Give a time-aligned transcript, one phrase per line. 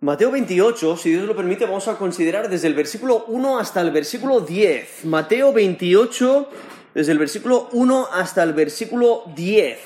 [0.00, 3.90] Mateo 28, si Dios lo permite, vamos a considerar desde el versículo 1 hasta el
[3.90, 5.06] versículo 10.
[5.06, 6.50] Mateo 28,
[6.94, 9.78] desde el versículo 1 hasta el versículo 10.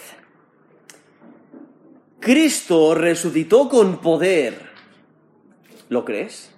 [2.18, 4.70] Cristo resucitó con poder.
[5.88, 6.50] ¿Lo crees?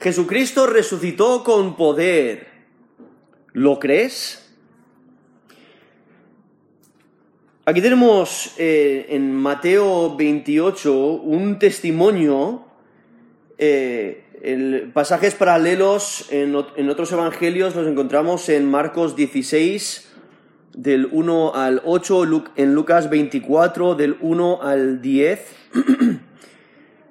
[0.00, 2.48] Jesucristo resucitó con poder.
[3.52, 4.49] ¿Lo crees?
[7.70, 12.64] Aquí tenemos eh, en Mateo 28 un testimonio,
[13.58, 20.12] eh, pasajes paralelos en, otros evangelios los encontramos en Marcos 16,
[20.74, 25.56] del 1 al 8, en Lucas 24, del 1 al 10.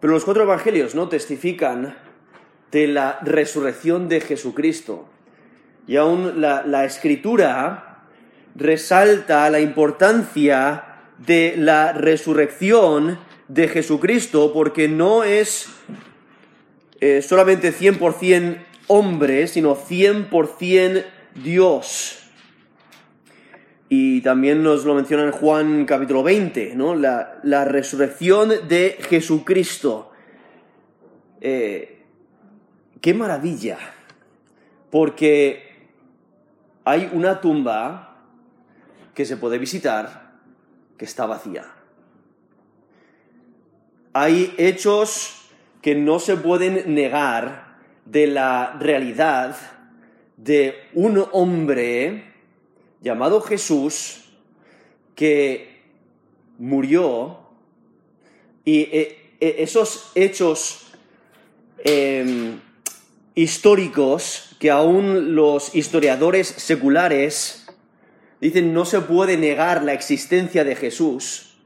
[0.02, 1.96] Pero los cuatro evangelios no testifican
[2.70, 5.08] de la resurrección de Jesucristo.
[5.88, 7.89] Y aún la escritura
[8.60, 10.84] resalta la importancia
[11.18, 15.70] de la resurrección de Jesucristo porque no es
[17.02, 22.20] eh, solamente 100% hombre, sino 100% Dios.
[23.88, 26.94] Y también nos lo menciona en Juan capítulo 20, ¿no?
[26.94, 30.12] La, resurrección de Jesucristo.
[31.42, 32.04] Eh,
[33.02, 33.78] ¡Qué maravilla!
[34.92, 35.88] Porque
[36.86, 38.09] hay una tumba
[39.20, 40.32] que se puede visitar
[40.98, 41.66] que está vacía.
[44.14, 45.42] Hay hechos
[45.82, 49.58] que no se pueden negar de la realidad
[50.38, 52.32] de un hombre
[53.02, 54.24] llamado Jesús
[55.16, 55.82] que
[56.58, 57.40] murió
[58.64, 60.94] y eh, eh, esos hechos
[61.84, 62.62] em,
[63.36, 67.59] históricos que aún los historiadores seculares
[68.42, 71.58] dicen no se puede negar la existencia de Jesús,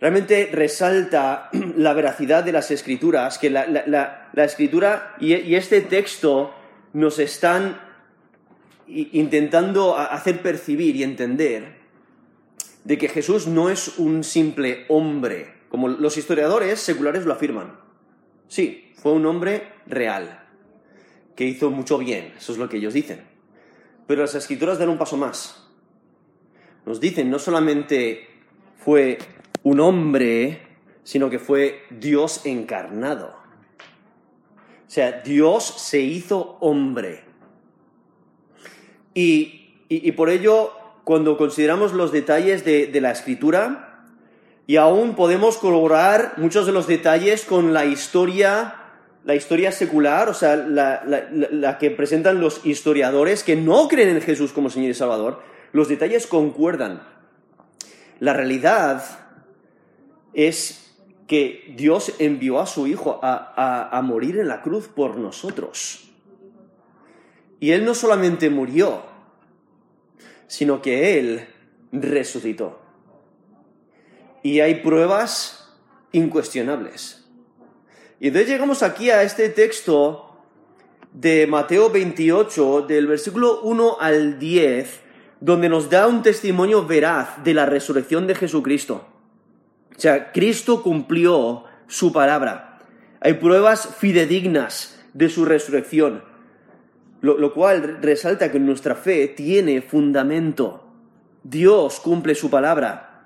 [0.00, 6.54] realmente resalta la veracidad de las escrituras, que la, escritura y, este texto
[6.92, 7.80] nos están
[8.86, 11.76] intentando hacer percibir y entender
[12.84, 17.78] de que Jesús no es un simple hombre, como los historiadores seculares lo afirman.
[18.46, 20.42] Sí, fue un hombre real,
[21.36, 23.27] que hizo mucho bien, eso es lo que ellos dicen.
[24.08, 25.68] Pero las escrituras dan un paso más.
[26.86, 28.26] Nos dicen, no solamente
[28.82, 29.18] fue
[29.62, 30.62] un hombre,
[31.04, 33.36] sino que fue Dios encarnado.
[34.86, 37.22] O sea, Dios se hizo hombre.
[39.12, 40.72] Y, por ello,
[41.04, 44.06] cuando consideramos los detalles de, la escritura,
[44.66, 48.77] y aún podemos corroborar muchos de los detalles con la historia
[49.28, 54.54] la historia secular, o sea, la, que presentan los historiadores que no creen en Jesús
[54.54, 57.02] como Señor y Salvador, los detalles concuerdan.
[58.20, 59.04] La realidad
[60.32, 60.96] es
[61.26, 66.08] que Dios envió a su Hijo a, morir en la cruz por nosotros.
[67.60, 69.02] Y Él no solamente murió,
[70.46, 71.46] sino que Él
[71.92, 72.80] resucitó.
[74.42, 75.70] Y hay pruebas
[76.12, 77.17] incuestionables.
[78.20, 80.28] Y entonces llegamos aquí a este texto
[81.12, 85.00] de Mateo 28, del versículo 1 al 10,
[85.40, 89.06] donde nos da un testimonio veraz de la resurrección de Jesucristo.
[89.96, 92.80] O sea, Cristo cumplió su palabra.
[93.20, 96.24] Hay pruebas fidedignas de su resurrección,
[97.20, 100.84] lo, lo cual resalta que nuestra fe tiene fundamento.
[101.44, 103.24] Dios cumple su palabra.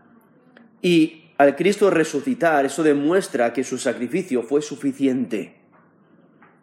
[0.82, 5.56] Y al Cristo resucitar, eso demuestra que su sacrificio fue suficiente.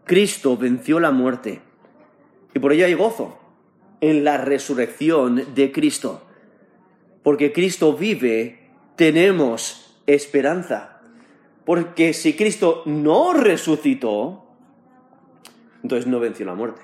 [0.06, 1.62] Cristo venció la muerte.
[2.54, 3.38] Y por ello hay gozo
[4.00, 6.26] en la resurrección de Cristo.
[7.24, 11.02] Porque Cristo vive, tenemos esperanza.
[11.66, 14.46] Porque si Cristo no resucitó,
[15.84, 16.82] entonces no venció la muerte.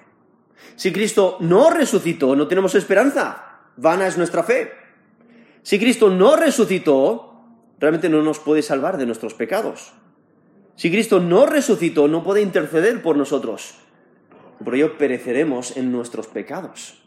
[0.75, 3.61] Si Cristo no resucitó, no tenemos esperanza.
[3.77, 4.73] Vana es nuestra fe.
[5.63, 7.34] Si Cristo no resucitó,
[7.79, 9.93] realmente no nos puede salvar de nuestros pecados.
[10.75, 13.75] Si Cristo no resucitó, no puede interceder por nosotros.
[14.63, 17.01] Por ello pereceremos en nuestros pecados.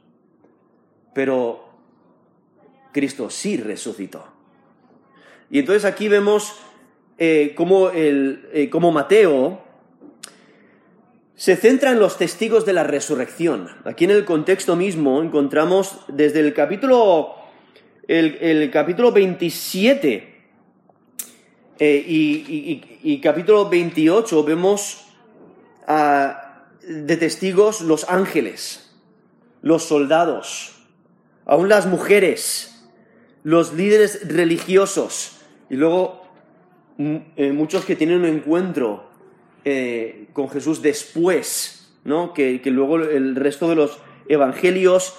[1.15, 1.69] Pero
[2.93, 4.25] Cristo sí resucitó.
[5.51, 6.55] Y entonces aquí vemos
[7.19, 9.63] eh, cómo, eh, Mateo
[11.35, 13.69] se centra en los testigos de la resurrección.
[13.85, 17.35] Aquí en el contexto mismo encontramos desde el capítulo,
[18.09, 20.28] el, el capítulo 27
[21.79, 22.05] eh,
[23.03, 25.05] y, capítulo 28 vemos
[25.87, 28.95] de testigos los ángeles,
[29.63, 30.85] los soldados,
[31.45, 32.85] aún las mujeres,
[33.45, 35.41] los líderes religiosos.
[35.71, 36.23] Y luego
[36.99, 39.09] eh, muchos que tienen un encuentro
[39.65, 42.33] eh, con Jesús después, ¿no?
[42.33, 43.99] Que, luego el resto de los
[44.29, 45.15] evangelios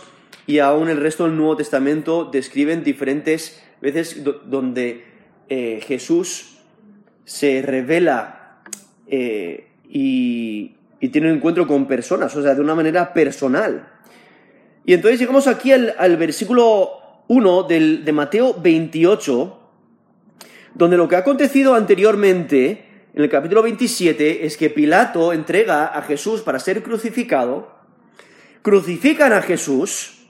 [0.45, 5.05] y aún el resto del Nuevo Testamento describen diferentes veces donde
[5.49, 6.57] eh, Jesús
[7.25, 8.61] se revela
[9.07, 10.75] y,
[11.11, 13.87] tiene un encuentro con personas, o sea, de una manera personal.
[14.85, 19.59] Y entonces llegamos aquí al, versículo 1 de Mateo 28,
[20.75, 26.01] donde lo que ha acontecido anteriormente, en el capítulo 27, es que Pilato entrega a
[26.03, 27.71] Jesús para ser crucificado,
[28.61, 30.27] crucifican a Jesús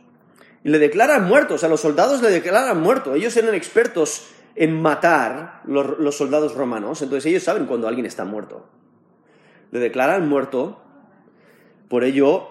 [0.64, 4.28] y le declaran muerto, o sea, los soldados le declaran muerto, ellos eran expertos
[4.60, 8.68] en matar los, soldados romanos, entonces ellos saben cuando alguien está muerto.
[9.72, 10.82] Le declaran muerto,
[11.88, 12.50] por ello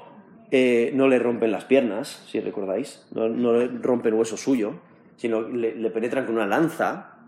[0.51, 4.81] eh, no le rompen las piernas, si recordáis, no, le rompen hueso suyo,
[5.17, 7.19] sino le, le penetran con una lanza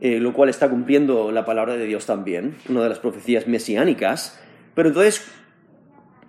[0.00, 4.40] eh, lo cual está cumpliendo la palabra de Dios también, una de las profecías mesiánicas.
[4.74, 5.26] Pero entonces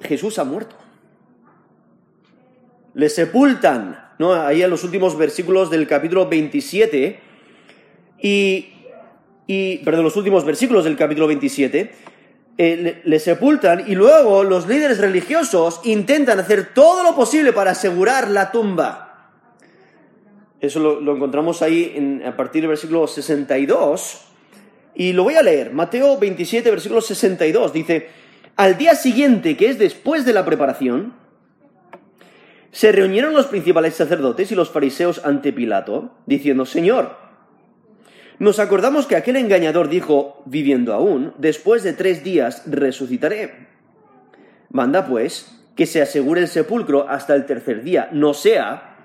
[0.02, 0.76] Jesús ha muerto.
[2.94, 4.34] Le sepultan, ¿no?
[4.34, 7.20] Ahí en los últimos versículos del capítulo 27,
[8.22, 8.70] y,
[9.48, 11.92] y perdón, los últimos versículos del capítulo 27,
[12.58, 18.30] eh, le, sepultan y luego los líderes religiosos intentan hacer todo lo posible para asegurar
[18.30, 19.34] la tumba.
[20.62, 24.22] Eso lo, encontramos ahí a partir del versículo 62.
[24.96, 25.74] Y lo voy a leer.
[25.74, 27.74] Mateo 27, versículo 62.
[27.74, 28.08] Dice,
[28.56, 31.14] al día siguiente, que es después de la preparación,
[32.76, 37.16] se reunieron los principales sacerdotes y los fariseos ante Pilato, diciendo, Señor,
[38.38, 43.70] nos acordamos que aquel engañador dijo, viviendo aún, después de tres días resucitaré.
[44.72, 48.98] Manda, pues, que se asegure el sepulcro hasta el tercer día, no sea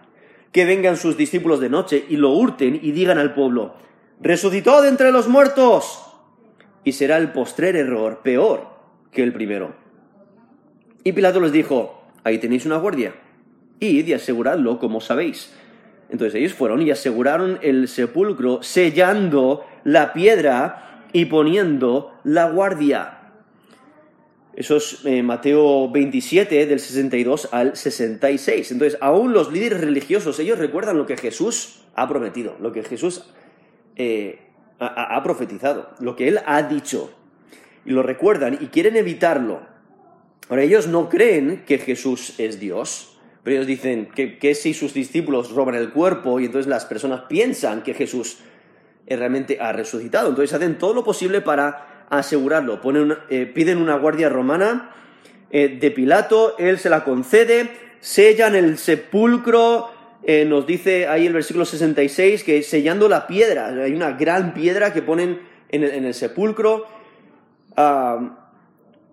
[0.50, 3.76] que vengan sus discípulos de noche y lo hurten y digan al pueblo,
[4.20, 6.12] resucitó de entre los muertos.
[6.82, 8.66] Y será el postrer error peor
[9.12, 9.76] que el primero.
[11.04, 13.14] Y Pilato les dijo, ahí tenéis una guardia,
[13.80, 15.52] id y aseguradlo como sabéis.
[16.10, 23.16] Entonces ellos fueron y aseguraron el sepulcro, sellando la piedra y poniendo la guardia.
[24.54, 28.72] Eso es eh, Mateo 27, del 62 al 66.
[28.72, 33.32] Entonces, aún los líderes religiosos, ellos recuerdan lo que Jesús ha prometido, lo que Jesús
[33.96, 34.40] eh,
[34.80, 37.12] ha, profetizado, lo que Él ha dicho.
[37.86, 39.62] Y lo recuerdan y quieren evitarlo.
[40.48, 43.09] Ahora, ellos no creen que Jesús es Dios,
[43.42, 47.22] pero ellos dicen que, que si sus discípulos roban el cuerpo y entonces las personas
[47.28, 48.38] piensan que Jesús
[49.06, 50.28] realmente ha resucitado.
[50.28, 52.80] Entonces hacen todo lo posible para asegurarlo.
[53.30, 54.90] Eh, piden una guardia romana
[55.50, 57.70] eh, de Pilato, él se la concede,
[58.00, 59.90] sellan el sepulcro,
[60.22, 64.92] eh, nos dice ahí el versículo 66 que sellando la piedra, hay una gran piedra
[64.92, 65.40] que ponen
[65.70, 66.86] en el, sepulcro
[67.76, 68.50] ah,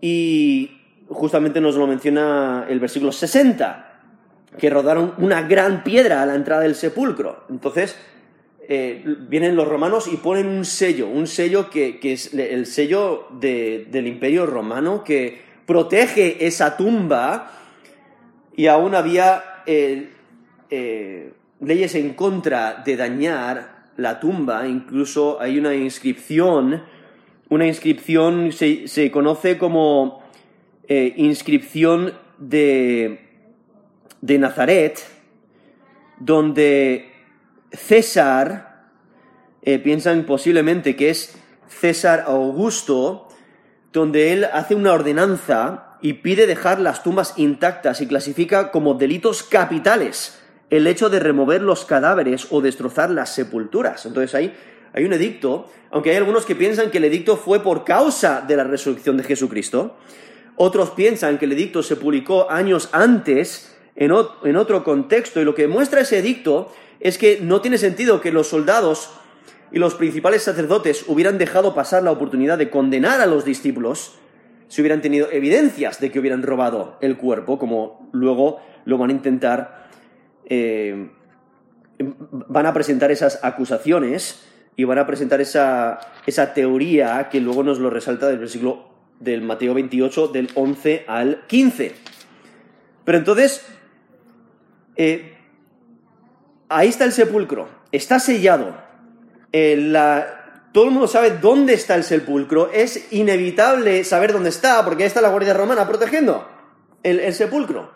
[0.01, 0.71] y
[1.07, 3.86] justamente nos lo menciona el versículo 60,
[4.57, 7.43] que rodaron una gran piedra a la entrada del sepulcro.
[7.49, 7.95] Entonces,
[8.69, 14.07] eh, vienen los romanos y ponen un sello, un sello que, es el sello del
[14.07, 17.53] imperio romano que protege esa tumba
[18.57, 20.09] y aún había eh,
[20.69, 21.31] eh,
[21.61, 26.83] leyes en contra de dañar la tumba, incluso hay una inscripción,
[27.47, 30.23] una inscripción se, se conoce como
[30.89, 33.26] inscripción de,
[34.27, 34.99] de Nazaret,
[36.19, 37.13] donde
[37.71, 38.89] César,
[39.61, 41.37] eh, piensan posiblemente que es
[41.69, 43.29] César Augusto,
[43.93, 49.43] donde él hace una ordenanza y pide dejar las tumbas intactas y clasifica como delitos
[49.43, 50.37] capitales
[50.69, 54.05] el hecho de remover los cadáveres o destrozar las sepulturas.
[54.05, 54.53] Entonces ahí
[54.91, 58.57] hay un edicto, aunque hay algunos que piensan que el edicto fue por causa de
[58.57, 59.95] la resurrección de Jesucristo,
[60.57, 64.11] otros piensan que el edicto se publicó años antes en,
[64.55, 68.47] otro contexto y lo que muestra ese edicto es que no tiene sentido que los
[68.47, 69.09] soldados
[69.71, 74.13] y los principales sacerdotes hubieran dejado pasar la oportunidad de condenar a los discípulos
[74.67, 79.13] si hubieran tenido evidencias de que hubieran robado el cuerpo, como luego lo van a
[79.13, 79.89] intentar,
[80.45, 81.09] eh,
[81.97, 87.79] van a presentar esas acusaciones y van a presentar esa, esa teoría que luego nos
[87.79, 88.89] lo resalta del versículo
[89.19, 91.95] del Mateo 28, del 11 al 15.
[93.05, 93.65] Pero entonces,
[94.97, 95.37] eh,
[96.69, 98.75] ahí está el sepulcro, está sellado.
[100.71, 105.07] todo el mundo sabe dónde está el sepulcro, es inevitable saber dónde está, porque ahí
[105.07, 106.47] está la Guardia Romana protegiendo
[107.03, 107.95] el, el sepulcro.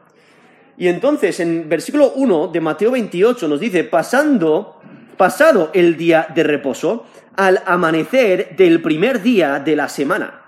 [0.78, 4.80] Y entonces, en versículo 1 de Mateo 28 nos dice, pasando,
[5.18, 7.06] pasado el día de reposo,
[7.36, 10.42] al amanecer del primer día de la semana.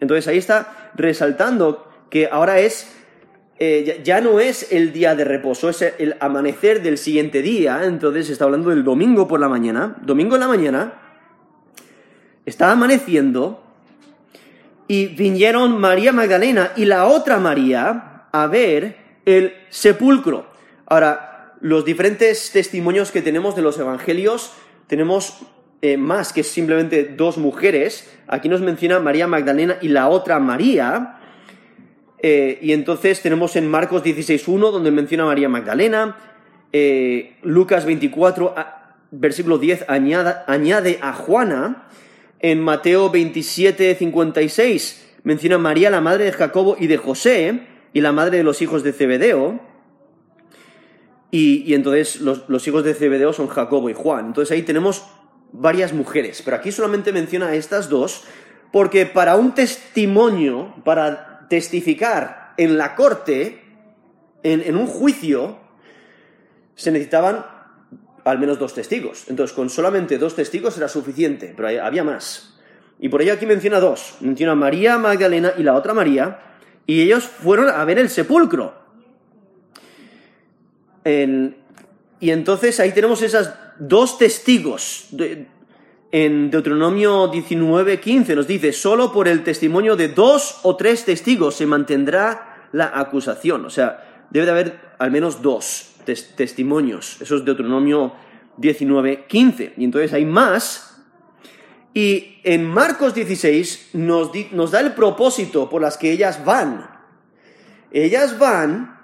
[0.00, 2.95] Entonces ahí está resaltando que ahora es,
[3.58, 7.84] eh, ya no es el día de reposo, es el amanecer del siguiente día.
[7.84, 9.96] Entonces está hablando del domingo por la mañana.
[10.02, 10.92] Domingo en la mañana,
[12.44, 13.62] está amaneciendo
[14.88, 20.46] y vinieron María Magdalena y la otra María a ver el sepulcro.
[20.86, 24.52] Ahora, los diferentes testimonios que tenemos de los evangelios,
[24.86, 25.40] tenemos
[25.82, 28.08] eh, más que simplemente dos mujeres.
[28.28, 31.18] Aquí nos menciona María Magdalena y la otra María.
[32.18, 36.16] Eh, y entonces tenemos en Marcos 16.1 donde menciona a María Magdalena.
[36.72, 38.54] Eh, Lucas 24,
[39.10, 41.88] versículo 10, añade a Juana.
[42.38, 48.00] En Mateo 27, 56 menciona a María, la madre de Jacobo y de José, y
[48.00, 49.58] la madre de los hijos de Zebedeo.
[51.32, 54.26] Y, entonces los, los, hijos de Zebedeo son Jacobo y Juan.
[54.26, 55.04] Entonces ahí tenemos
[55.50, 58.22] varias mujeres, pero aquí solamente menciona a estas dos,
[58.72, 63.62] porque para un testimonio, para testificar en la corte,
[64.42, 65.58] en, en un juicio,
[66.74, 67.44] se necesitaban
[68.24, 69.24] al menos dos testigos.
[69.28, 72.56] Entonces, con solamente dos testigos era suficiente, pero había más.
[72.98, 74.16] Y por ello aquí menciona dos.
[74.20, 76.40] Menciona María Magdalena y la otra María,
[76.86, 78.86] y ellos fueron a ver el sepulcro.
[81.04, 85.08] y entonces ahí tenemos esas dos testigos.
[86.24, 91.66] En Deuteronomio 19:15 nos dice, solo por el testimonio de dos o tres testigos se
[91.66, 93.66] mantendrá la acusación.
[93.66, 97.20] O sea, debe de haber al menos dos testimonios.
[97.20, 98.14] Eso es Deuteronomio
[98.56, 99.74] 19, 15.
[99.76, 101.04] Y entonces hay más.
[101.92, 106.88] Y en Marcos 16 nos, nos da el propósito por las que ellas van.
[107.90, 108.98] Ellas van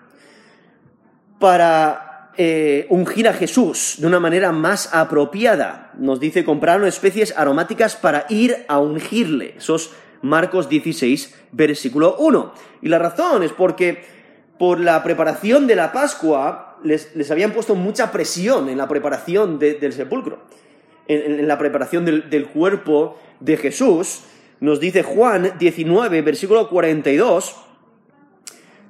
[1.38, 5.92] para eh, ungir a Jesús de una manera más apropiada.
[5.98, 9.54] Nos dice compraron especies aromáticas para ir a ungirle.
[9.58, 12.52] Esos Marcos 16, versículo 1.
[12.82, 14.04] Y la razón es porque
[14.58, 19.92] por la preparación de la Pascua, les, habían puesto mucha presión en la preparación del
[19.92, 20.38] sepulcro,
[21.08, 24.22] en, la preparación del, del, cuerpo de Jesús.
[24.60, 27.56] Nos dice Juan 19, versículo 42,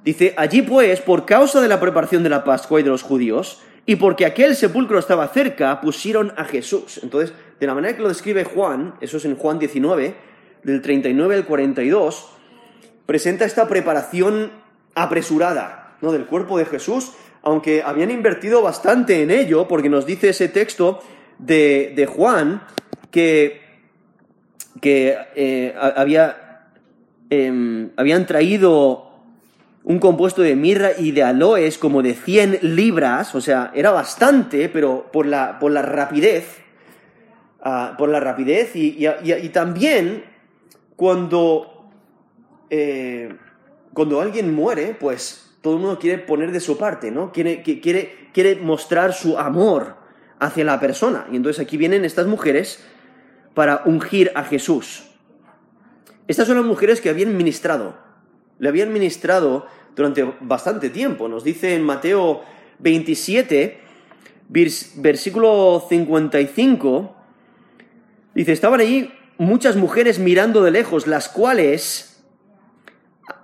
[0.05, 3.61] dice, allí pues, por causa de la preparación de la Pascua y de los judíos,
[3.85, 7.01] y porque aquel sepulcro estaba cerca, pusieron a Jesús.
[7.03, 10.15] Entonces, de la manera que lo describe Juan, eso es en Juan 19,
[10.63, 12.31] del 39 al 42,
[13.07, 14.53] presenta esta preparación
[14.95, 16.13] apresurada ¿no?
[16.13, 21.01] del cuerpo de Jesús aunque habían invertido bastante en ello, porque nos dice ese texto
[21.39, 22.63] de, Juan
[23.11, 23.61] que,
[24.81, 26.69] que eh, había,
[27.31, 29.12] em, habían traído
[29.85, 34.69] un compuesto de mirra y de aloes como de 100 libras, o sea, era bastante,
[34.69, 36.59] pero por la, por la rapidez,
[37.63, 39.05] ah, por la rapidez y,
[39.49, 40.25] también
[40.95, 41.91] cuando,
[42.71, 43.35] eh,
[43.93, 47.33] cuando alguien muere, pues todo el mundo quiere poner de su parte, ¿no?
[47.33, 49.97] Quiere, quiere, quiere mostrar su amor
[50.39, 51.27] hacia la persona.
[51.31, 52.85] Y entonces aquí vienen estas mujeres
[53.55, 55.05] para ungir a Jesús.
[56.27, 58.02] Estas son las mujeres que habían ministrado.
[58.63, 59.67] Le habían ministrado
[59.97, 61.27] durante bastante tiempo.
[61.27, 62.43] Nos dice en Mateo
[62.79, 63.81] 27,
[64.49, 67.17] versículo 55,
[68.37, 72.23] dice, estaban ahí muchas mujeres mirando de lejos, las cuales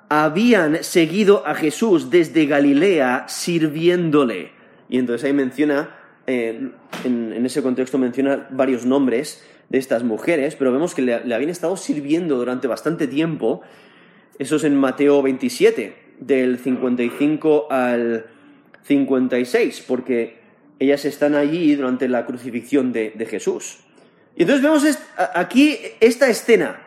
[0.09, 4.53] habían seguido a Jesús desde Galilea sirviéndole.
[4.89, 5.97] Y entonces ahí menciona,
[6.29, 6.71] eh,
[7.05, 11.77] en, ese contexto menciona varios nombres de estas mujeres, pero vemos que le, habían estado
[11.77, 13.63] sirviendo durante bastante tiempo.
[14.39, 18.27] Eso es en Mateo 27, del 55 al
[18.85, 20.39] 56, porque
[20.79, 23.79] ellas están allí durante la crucifixión de, Jesús.
[24.37, 24.99] Y entonces vemos
[25.35, 26.81] aquí esta escena.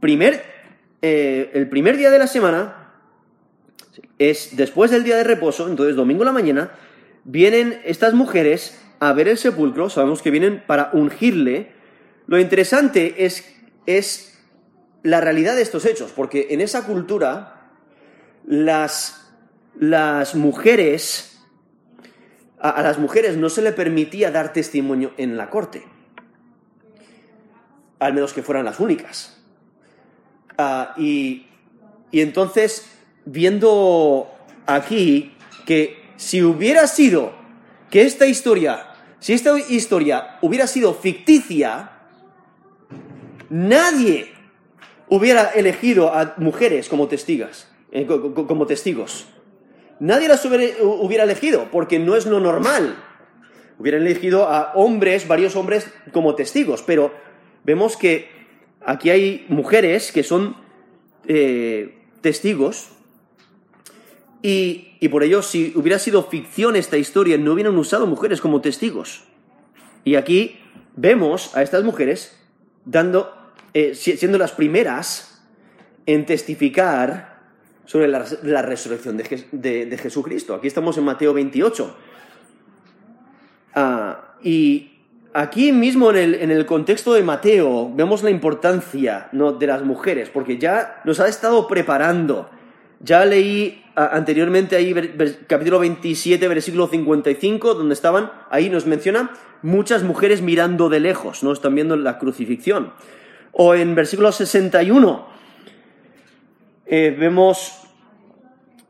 [0.00, 0.54] Primer
[1.06, 2.94] eh, el primer día de la semana
[4.18, 6.70] es después del día de reposo, entonces domingo en la mañana,
[7.24, 11.72] vienen estas mujeres a ver el sepulcro, sabemos que vienen para ungirle.
[12.26, 13.44] Lo interesante es,
[13.84, 14.33] es
[15.04, 17.70] la realidad de estos hechos, porque en esa cultura
[18.46, 19.30] las,
[19.78, 21.38] las mujeres,
[22.58, 25.84] a, las mujeres no se le permitía dar testimonio en la corte,
[27.98, 29.36] al menos que fueran las únicas.
[30.56, 31.48] Ah, y,
[32.10, 32.86] entonces,
[33.26, 34.32] viendo
[34.64, 37.34] aquí que si hubiera sido
[37.90, 38.86] que esta historia,
[39.18, 41.90] si esta historia hubiera sido ficticia,
[43.50, 44.33] nadie
[45.08, 49.26] hubiera elegido a mujeres como testigas, eh, como testigos.
[50.00, 52.96] Nadie las hubiera elegido porque no es lo normal.
[53.78, 57.12] hubieran elegido a hombres, varios hombres como testigos, pero
[57.64, 58.28] vemos que
[58.84, 60.56] aquí hay mujeres que son
[61.26, 62.90] eh, testigos
[64.46, 69.24] y, por ello si hubiera sido ficción esta historia no hubieran usado mujeres como testigos.
[70.04, 70.60] Y aquí
[70.96, 72.38] vemos a estas mujeres
[72.84, 73.32] dando,
[73.74, 75.42] eh, siendo las primeras
[76.06, 77.34] en testificar
[77.86, 80.54] sobre la, resurrección de, Jesucristo.
[80.54, 81.96] Aquí estamos en Mateo 28.
[83.74, 84.92] Ah, y
[85.32, 91.02] aquí mismo en el, contexto de Mateo vemos la importancia de las mujeres, porque ya
[91.04, 92.48] nos ha estado preparando.
[93.00, 94.94] Ya leí anteriormente ahí
[95.46, 101.52] capítulo 27, versículo 55, donde estaban, ahí nos menciona muchas mujeres mirando de lejos, ¿no?
[101.52, 102.92] Están viendo la crucifixión.
[103.54, 105.26] O en versículo 61,
[106.86, 107.84] eh, vemos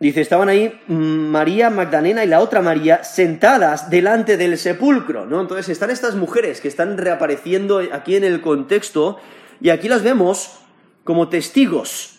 [0.05, 5.41] Dice, estaban ahí María Magdalena y la otra María sentadas delante del sepulcro, ¿no?
[5.41, 9.19] Entonces están estas mujeres que están reapareciendo aquí en el contexto
[9.63, 10.59] y aquí las vemos
[11.05, 12.19] como testigos,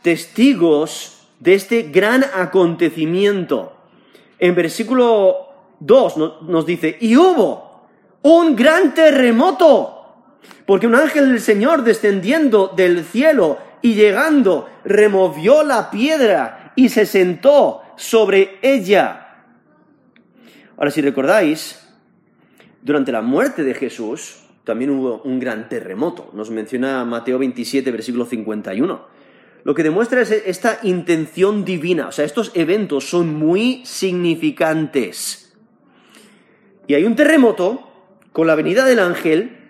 [0.00, 3.76] testigos de este gran acontecimiento.
[4.38, 5.48] En versículo
[5.80, 6.16] 2
[6.48, 7.88] nos dice, y hubo
[8.22, 10.01] un gran terremoto,
[10.66, 17.06] porque un ángel del Señor descendiendo del cielo y llegando removió la piedra y se
[17.06, 19.44] sentó sobre ella.
[20.76, 21.78] Ahora, si recordáis,
[22.82, 26.30] durante la muerte de Jesús también hubo un gran terremoto.
[26.32, 29.06] Nos menciona Mateo 27, versículo 51.
[29.64, 32.08] Lo que demuestra es esta intención divina.
[32.08, 35.54] O sea, estos eventos son muy significantes.
[36.86, 37.88] Y hay un terremoto
[38.32, 39.61] con la venida del ángel,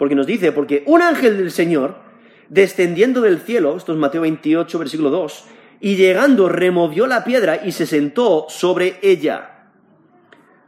[0.00, 1.96] porque nos dice, porque un ángel del Señor
[2.48, 5.44] descendiendo del cielo, esto es Mateo 28, versículo 2,
[5.78, 9.68] y llegando removió la piedra y se sentó sobre ella.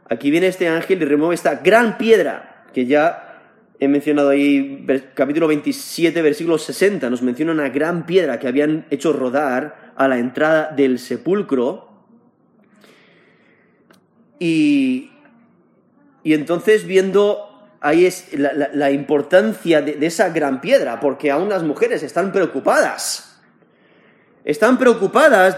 [0.07, 3.41] Aquí viene este ángel y remueve esta gran piedra, que ya
[3.79, 4.85] he mencionado ahí,
[5.15, 10.19] capítulo 27, versículo 60, nos menciona una gran piedra que habían hecho rodar a la
[10.19, 11.89] entrada del sepulcro.
[14.37, 15.09] Y,
[16.23, 17.49] y entonces viendo
[17.83, 23.37] ahí es la, importancia de, esa gran piedra, porque aún las mujeres están preocupadas.
[24.45, 25.57] Están preocupadas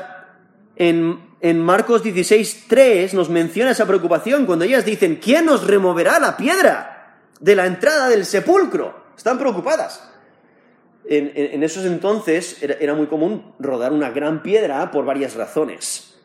[0.76, 1.24] en,
[1.60, 7.20] Marcos 16, 3 nos menciona esa preocupación cuando ellas dicen, ¿quién nos removerá la piedra
[7.40, 9.06] de la entrada del sepulcro?
[9.16, 10.12] Están preocupadas.
[11.08, 16.16] En, esos entonces era, muy común rodar una gran piedra por varias razones.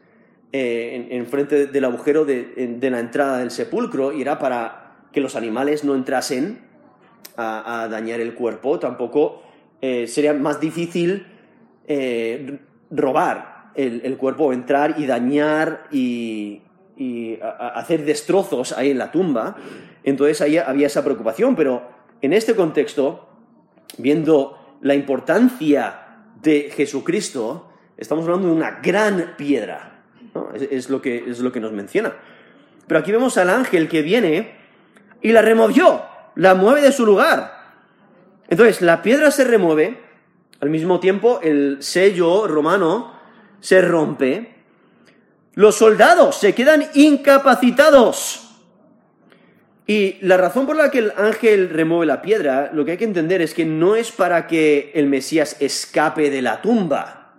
[0.52, 5.20] Eh, en, frente del agujero de, de, la entrada del sepulcro y era para que
[5.20, 6.60] los animales no entrasen
[7.36, 9.42] a, dañar el cuerpo, tampoco
[9.80, 11.26] eh, sería más difícil
[11.86, 12.58] eh,
[12.90, 16.62] robar el, cuerpo, entrar y dañar y,
[17.74, 19.56] hacer destrozos ahí en la tumba.
[20.04, 21.88] Entonces ahí había esa preocupación, pero
[22.20, 23.26] en este contexto,
[23.96, 30.02] viendo la importancia de Jesucristo, estamos hablando de una gran piedra.
[30.54, 32.12] Es, lo que, es lo que nos menciona.
[32.86, 34.59] Pero aquí vemos al ángel que viene
[35.22, 36.02] y la removió,
[36.36, 37.60] la mueve de su lugar.
[38.48, 40.00] Entonces, la piedra se remueve,
[40.60, 43.12] al mismo tiempo el sello romano
[43.60, 44.54] se rompe,
[45.54, 48.46] los soldados se quedan incapacitados.
[49.86, 53.04] Y la razón por la que el ángel remueve la piedra, lo que hay que
[53.04, 57.34] entender es que no es para que el Mesías escape de la tumba,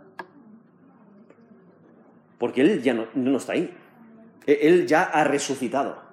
[2.38, 3.74] porque él ya no, no está ahí,
[4.46, 6.11] él ya ha resucitado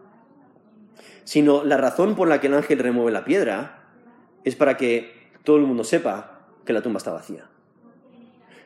[1.29, 3.83] sino la razón por la que el ángel remueve la piedra
[4.45, 7.45] es para que todo el mundo sepa que la tumba está vacía.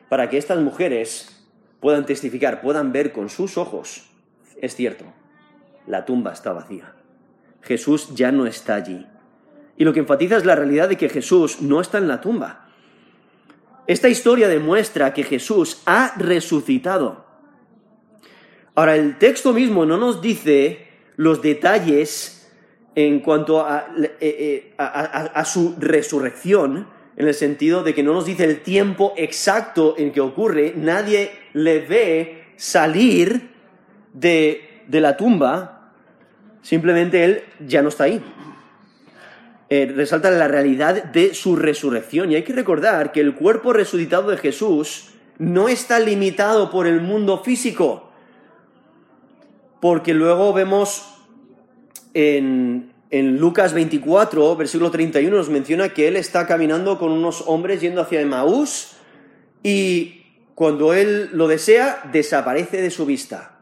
[0.07, 1.45] Para que estas mujeres
[1.81, 4.09] puedan testificar, puedan ver con sus ojos,
[4.61, 5.03] es cierto,
[5.87, 6.95] la tumba está vacía.
[7.63, 9.05] Jesús ya no está allí.
[9.75, 12.69] Y lo que enfatiza es la realidad de que Jesús no está en la tumba.
[13.87, 17.25] Esta historia demuestra que Jesús ha resucitado.
[18.73, 22.39] Ahora, el texto mismo no nos dice los detalles
[22.95, 28.43] en cuanto eh, eh, a, su resurrección, en el sentido de que no nos dice
[28.43, 33.49] el tiempo exacto en que ocurre, nadie le ve salir
[34.13, 35.91] de, la tumba,
[36.61, 38.21] simplemente él ya no está ahí.
[39.69, 42.31] Eh, resalta la realidad de su resurrección.
[42.31, 47.01] Y hay que recordar que el cuerpo resucitado de Jesús no está limitado por el
[47.01, 48.11] mundo físico,
[49.81, 51.12] porque luego vemos
[52.13, 58.01] en, Lucas 24, versículo 31, nos menciona que él está caminando con unos hombres yendo
[58.01, 58.93] hacia Emaús
[59.61, 60.23] y
[60.55, 63.59] cuando él lo desea, desaparece de su vista.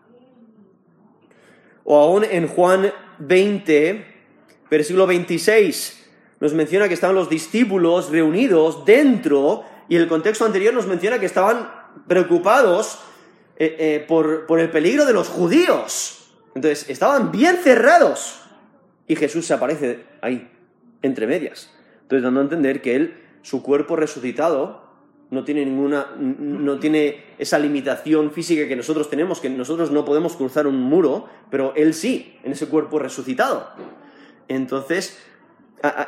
[1.83, 4.05] O aún en Juan 20,
[4.69, 6.09] versículo 26,
[6.39, 11.25] nos menciona que estaban los discípulos reunidos dentro y el contexto anterior nos menciona que
[11.25, 11.69] estaban
[12.07, 12.99] preocupados
[13.57, 16.21] eh, eh, por, por el peligro de los judíos.
[16.55, 18.40] Entonces, estaban bien cerrados.
[19.07, 20.49] Y Jesús se aparece ahí,
[21.01, 21.73] entre medias.
[22.03, 24.91] Entonces, dando a entender que él, su cuerpo resucitado,
[25.31, 30.35] no tiene ninguna, no tiene esa limitación física que nosotros tenemos, que nosotros no podemos
[30.35, 33.69] cruzar un muro, pero él sí, en ese cuerpo resucitado.
[34.49, 35.17] Entonces,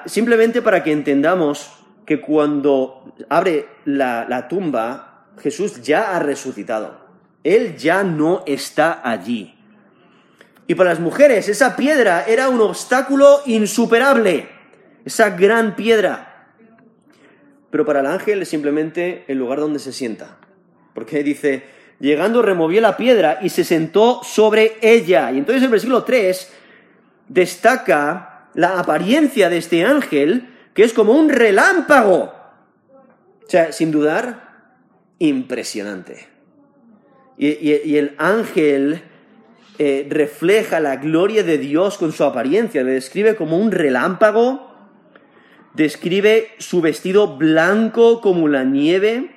[0.06, 1.71] simplemente para que entendamos
[2.06, 7.03] que cuando abre la, la tumba, Jesús ya ha resucitado.
[7.45, 9.56] Él ya no está allí.
[10.67, 14.47] Y para las mujeres, esa piedra era un obstáculo insuperable,
[15.06, 16.34] esa gran piedra
[17.73, 20.38] pero para el ángel es simplemente el lugar donde se sienta.
[20.93, 21.63] Porque dice,
[21.99, 25.32] llegando removió la piedra y se sentó sobre ella.
[25.32, 26.54] Y entonces el versículo 3
[27.30, 32.32] destaca la apariencia de este ángel, que es como un relámpago.
[33.43, 34.76] O sea, sin dudar,
[35.17, 36.28] impresionante.
[37.39, 39.02] Y, el ángel
[39.79, 44.73] eh, refleja la gloria de Dios con su apariencia, le describe como un relámpago
[45.73, 49.31] describe su vestido blanco como la nieve,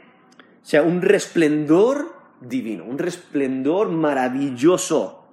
[0.62, 5.26] o sea, un resplendor divino, un resplendor maravilloso.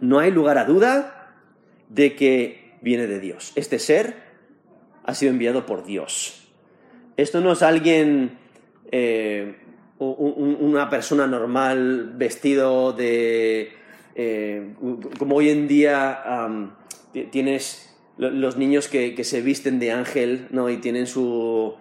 [0.00, 1.34] No hay lugar a duda
[1.88, 3.52] de que viene de Dios.
[3.56, 4.14] Este ser
[5.04, 6.48] ha sido enviado por Dios.
[7.16, 8.38] Esto no es alguien,
[8.90, 9.56] eh,
[9.98, 13.72] una persona normal vestido de...
[14.14, 14.74] Eh,
[15.18, 16.22] como hoy en día
[17.30, 20.68] tienes los niños que, se visten de ángel, ¿no?
[20.68, 21.74] Y tienen su,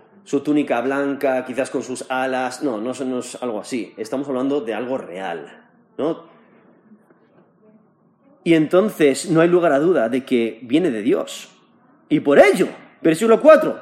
[0.44, 2.64] túnica blanca, quizás con sus alas.
[2.64, 3.94] No, no, no es algo así.
[3.98, 6.24] Estamos hablando de algo real, ¿no?
[8.44, 11.50] Y entonces no hay lugar a duda de que viene de Dios.
[12.08, 12.68] Y por ello,
[13.02, 13.80] versículo 4,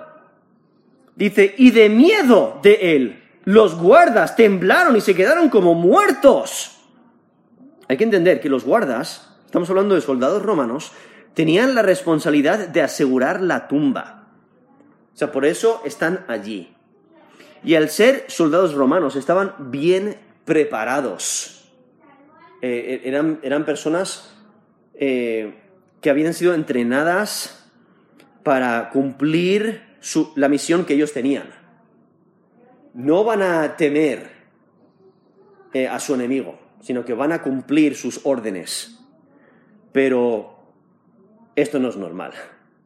[1.15, 6.76] dice, y de miedo de él, los guardas temblaron y se quedaron como muertos.
[7.87, 10.91] Hay que entender que los guardas, estamos hablando de soldados romanos,
[11.33, 14.27] tenían la responsabilidad de asegurar la tumba.
[15.13, 16.73] O sea, por eso están allí.
[17.63, 21.69] Y al ser soldados romanos, estaban bien preparados.
[22.61, 24.33] Eh, eran, eran, personas
[24.95, 25.53] eh,
[26.01, 27.71] que habían sido entrenadas
[28.43, 29.99] para cumplir
[30.35, 31.49] la misión que ellos tenían.
[32.93, 34.31] No van a temer
[35.73, 38.99] eh, a su enemigo, sino que van a cumplir sus órdenes.
[39.91, 40.57] Pero
[41.55, 42.33] esto no es normal.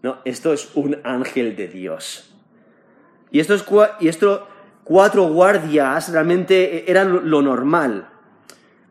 [0.02, 2.34] No, esto es un ángel de Dios.
[3.32, 3.66] Y estos,
[4.00, 4.42] y estos
[4.84, 8.10] cuatro guardias realmente eran lo normal.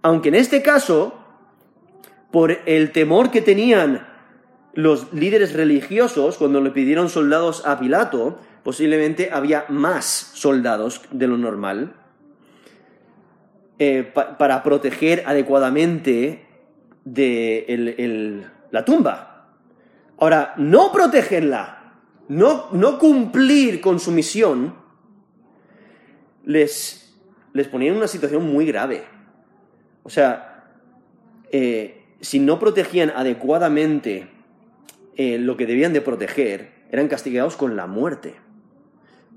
[0.03, 1.15] Aunque en este caso,
[2.31, 4.07] por el temor que tenían
[4.75, 11.37] los líderes religiosos cuando le pidieron soldados a Pilato, posiblemente había más soldados de lo
[11.37, 11.95] normal
[13.83, 16.45] eh, para proteger adecuadamente
[17.07, 19.57] de la tumba.
[20.19, 21.95] Ahora, no protegerla,
[22.29, 24.75] no, no cumplir con su misión,
[26.45, 27.19] les,
[27.55, 29.03] les ponía en una situación muy grave.
[30.03, 30.75] O sea,
[31.51, 34.29] eh, si no protegían adecuadamente
[35.17, 38.35] eh, lo que debían de proteger, eran castigados con la muerte.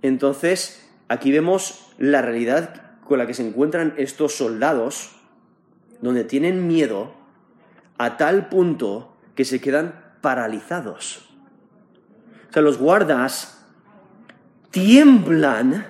[0.02, 5.16] Entonces, aquí vemos la realidad con la que se encuentran estos soldados,
[6.02, 7.14] donde tienen miedo
[7.98, 11.30] a tal punto que se quedan paralizados.
[12.50, 13.66] O sea, los guardas
[14.72, 15.86] tiemblan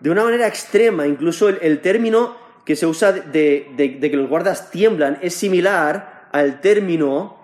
[0.00, 1.06] de una manera extrema.
[1.06, 6.60] Incluso el, término que se usa de, de, que los guardas tiemblan es similar al
[6.60, 7.38] término,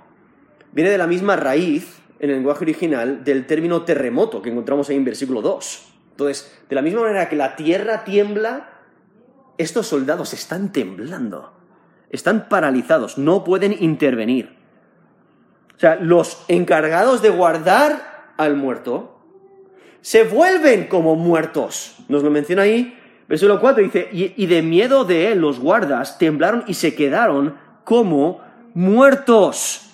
[0.72, 4.96] viene de la misma raíz en el lenguaje original del término terremoto que encontramos ahí
[4.96, 5.92] en versículo 2.
[6.10, 8.79] Entonces, de la misma manera que la tierra tiembla,
[9.60, 11.52] estos soldados están temblando,
[12.10, 14.56] están paralizados, no pueden intervenir.
[15.76, 19.18] O sea, los encargados de guardar al muerto
[20.00, 21.96] se vuelven como muertos.
[22.08, 26.64] Nos lo menciona ahí, versículo 4 dice, y, de miedo de él los guardas temblaron
[26.66, 28.40] y se quedaron como
[28.74, 29.90] muertos.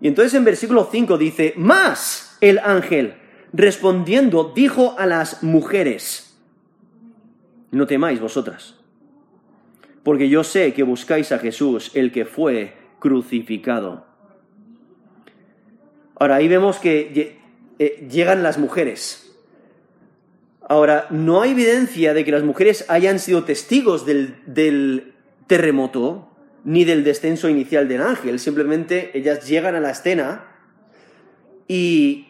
[0.00, 3.14] Y entonces en versículo 5 dice, más el ángel,
[3.52, 6.29] respondiendo, dijo a las mujeres,
[7.70, 8.76] no temáis vosotras,
[10.02, 14.06] porque yo sé que buscáis a Jesús, el que fue crucificado.
[16.16, 17.38] Ahora, ahí vemos que
[17.78, 19.34] eh, llegan las mujeres.
[20.68, 25.14] Ahora, no hay evidencia de que las mujeres hayan sido testigos del,
[25.46, 26.28] terremoto,
[26.62, 28.38] ni del descenso inicial del ángel.
[28.38, 30.44] Simplemente ellas llegan a la escena
[31.66, 32.28] y,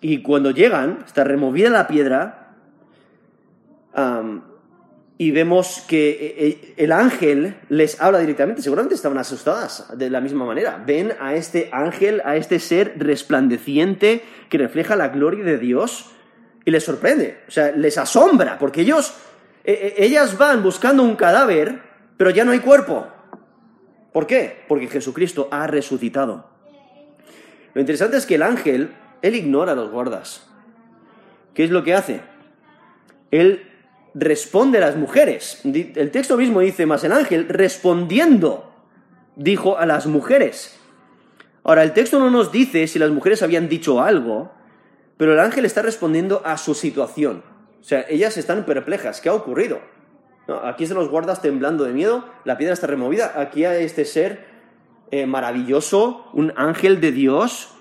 [0.00, 2.47] y cuando llegan, está removida la piedra
[5.20, 8.62] y vemos que eh, eh, el ángel les habla directamente.
[8.62, 10.82] Seguramente estaban asustadas de la misma manera.
[10.86, 16.12] Ven a este ángel, a este ser resplandeciente que refleja la gloria de Dios
[16.64, 17.40] y les sorprende.
[17.48, 19.12] O sea, les asombra porque ellos,
[19.64, 21.82] e, e, ellas van buscando un cadáver,
[22.16, 23.08] pero ya no hay cuerpo.
[24.12, 24.64] ¿Por qué?
[24.68, 26.48] Porque Jesucristo ha resucitado.
[27.74, 30.48] Lo interesante es que el ángel, él ignora a los guardas.
[31.54, 32.20] ¿Qué es lo que hace?
[33.32, 33.68] Él
[34.14, 35.60] responde a las mujeres.
[35.64, 38.72] El texto mismo dice, más el ángel respondiendo
[39.36, 40.78] dijo a las mujeres.
[41.62, 44.52] Ahora, el texto no nos dice si las mujeres habían dicho algo,
[45.16, 47.42] pero el ángel está respondiendo a su situación.
[47.80, 49.20] O sea, ellas están perplejas.
[49.20, 49.80] ¿Qué ha ocurrido?
[50.64, 53.34] aquí están los guardas temblando de miedo, la piedra está removida.
[53.36, 54.46] Aquí hay este ser
[55.10, 57.74] eh, maravilloso, un ángel de Dios,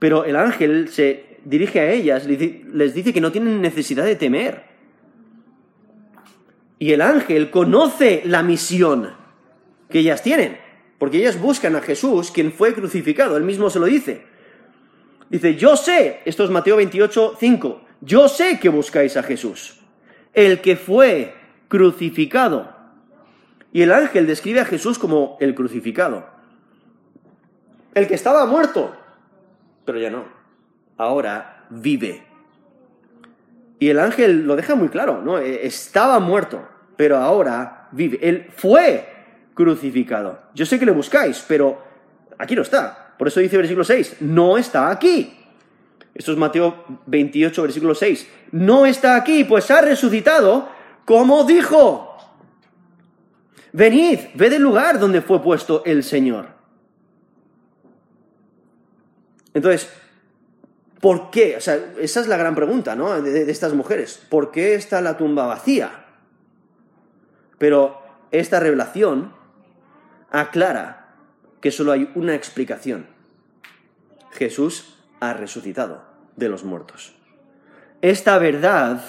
[0.00, 4.73] pero el ángel se dirige a ellas, les dice que no tienen necesidad de temer.
[6.78, 9.14] Y el ángel conoce la misión
[9.88, 10.58] que ellas tienen,
[10.98, 14.26] porque ellas buscan a Jesús, quien fue crucificado, él mismo se lo dice.
[15.30, 19.80] Dice, yo sé, esto es Mateo 28, 5, yo sé que buscáis a Jesús,
[20.32, 21.34] el que fue
[21.68, 22.74] crucificado.
[23.72, 26.26] Y el ángel describe a Jesús como el crucificado.
[27.94, 28.94] El que estaba muerto,
[29.84, 30.24] pero ya no,
[30.96, 32.33] ahora vive.
[33.78, 35.38] Y el ángel lo deja muy claro, ¿no?
[35.38, 38.18] E, estaba muerto, pero ahora vive.
[38.22, 39.08] Él fue
[39.54, 40.38] crucificado.
[40.54, 41.82] Yo sé que le buscáis, pero
[42.38, 43.14] aquí no está.
[43.18, 45.38] Por eso dice versículo 6, no está aquí.
[46.14, 48.28] Esto es Mateo 28, versículo 6.
[48.52, 50.68] No está aquí, pues ha resucitado
[51.04, 52.16] como dijo.
[53.72, 56.46] Venid, ved el lugar donde fue puesto el Señor.
[59.52, 59.90] Entonces,
[61.04, 61.54] ¿por qué?
[61.58, 63.20] O sea, esa es la gran pregunta, ¿no?
[63.20, 64.24] De, de estas mujeres.
[64.30, 66.06] ¿Por qué está la tumba vacía?
[67.58, 69.34] Pero esta revelación
[70.30, 71.14] aclara
[71.60, 73.06] que solo hay una explicación.
[74.30, 77.14] Jesús ha resucitado de los muertos.
[78.00, 79.04] Esta verdad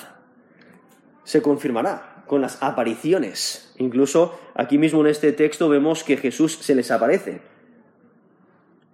[1.24, 3.74] se confirmará con las apariciones.
[3.78, 7.55] Incluso aquí mismo en este texto vemos que Jesús se les aparece.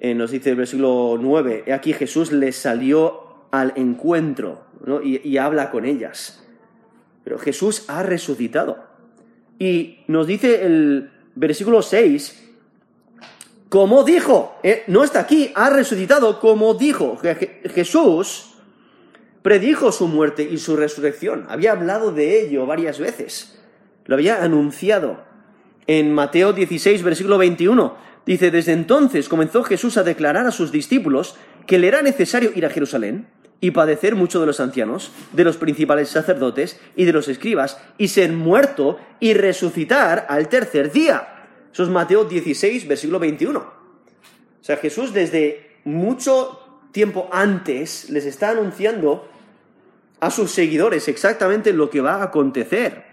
[0.02, 4.66] Nos dice el versículo 9, aquí Jesús les salió al encuentro
[5.04, 6.44] y, y habla con ellas.
[7.24, 8.84] Pero Jesús ha resucitado.
[9.60, 12.42] Y nos dice el versículo 6,
[13.72, 17.18] como dijo, eh, no está aquí, ha resucitado como dijo.
[17.74, 18.56] Jesús
[19.42, 21.46] predijo su muerte y su resurrección.
[21.48, 23.64] Había hablado de ello varias veces.
[24.04, 25.24] Lo había anunciado.
[25.88, 31.36] En Mateo 16, versículo 21, dice, desde entonces comenzó Jesús a declarar a sus discípulos
[31.68, 33.28] que le era necesario ir a Jerusalén
[33.60, 38.08] y padecer mucho de los ancianos, de los principales sacerdotes y de los escribas, y
[38.08, 41.48] ser muerto y resucitar al tercer día.
[41.72, 43.60] Eso es Mateo 16, versículo 21.
[43.60, 46.60] O sea, Jesús desde mucho
[46.92, 49.30] tiempo antes les está anunciando
[50.20, 53.06] a sus seguidores exactamente lo que va a acontecer.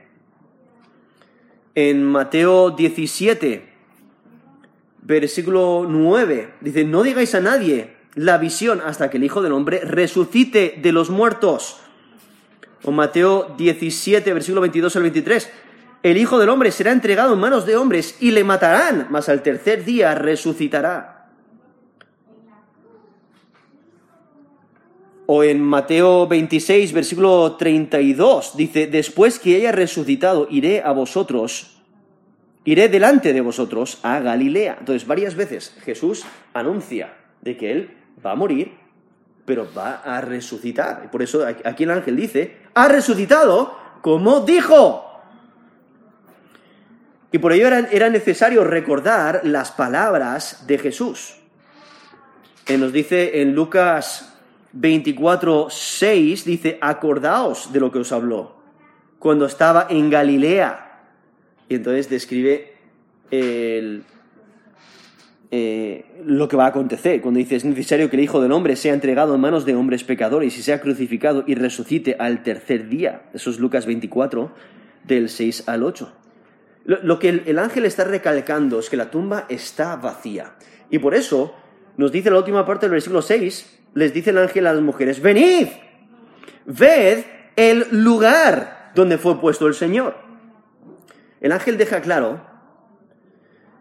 [1.75, 3.68] En Mateo 17,
[5.09, 9.81] versículo 9, dice, no digáis a nadie la visión hasta que el Hijo del Hombre
[9.81, 11.81] resucite de los muertos.
[12.85, 15.51] O Mateo 17, versículo 22 al 23.
[16.03, 19.43] El Hijo del Hombre será entregado en manos de hombres y le matarán, mas al
[19.43, 21.31] tercer día resucitará.
[25.25, 31.78] O en Mateo 26, versículo 32, dice, después que haya resucitado, iré a vosotros,
[32.65, 34.77] iré delante de vosotros a Galilea.
[34.81, 38.73] Entonces, varias veces Jesús anuncia de que Él va a morir,
[39.45, 41.11] pero va a resucitar.
[41.11, 45.05] Por eso aquí el ángel dice, ha resucitado como dijo.
[47.31, 51.35] Y por ello era, necesario recordar las palabras de Jesús.
[52.65, 54.39] que nos dice en Lucas
[54.73, 58.59] 24, 6, dice, acordaos de lo que os habló
[59.19, 60.88] cuando estaba en Galilea.
[61.69, 62.73] Y entonces describe
[63.31, 64.03] eh,
[66.25, 67.21] lo que va a acontecer.
[67.21, 70.05] Cuando dice es necesario que el Hijo del Hombre sea entregado en manos de hombres
[70.05, 73.23] pecadores y sea crucificado y resucite al tercer día.
[73.33, 74.53] Eso es Lucas 24,
[75.05, 76.13] del 6 al 8.
[76.85, 80.55] Lo, que el, ángel está recalcando es que la tumba está vacía.
[80.91, 81.55] Y por eso
[81.99, 85.21] nos dice la última parte del versículo 6, les dice el ángel a las mujeres,
[85.21, 85.67] venid,
[86.65, 87.25] ved
[87.57, 90.28] el lugar donde fue puesto el Señor.
[91.41, 92.41] El ángel deja claro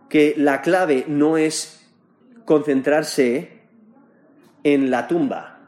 [0.09, 1.89] que la clave no es
[2.45, 3.61] concentrarse
[4.63, 5.59] en la tumba,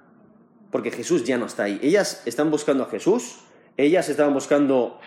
[0.71, 1.79] porque Jesús ya no está ahí.
[1.81, 3.39] Ellas están buscando a Jesús,
[3.77, 4.99] ellas estaban buscando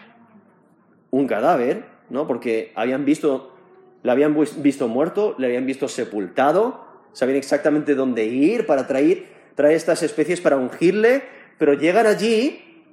[1.10, 2.26] un cadáver, ¿no?
[2.26, 3.54] Porque habían visto,
[4.02, 9.76] le habían visto muerto, le habían visto sepultado, sabían exactamente dónde ir para traer, traer
[9.76, 11.22] estas especies para ungirle,
[11.58, 12.84] pero llegan allí